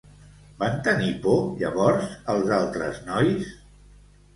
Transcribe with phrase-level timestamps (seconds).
[0.63, 3.59] Van tenir por llavors els altres nois?